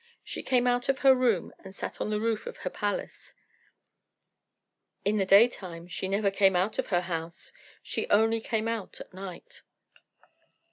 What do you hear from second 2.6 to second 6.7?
her palace. In the daytime she never came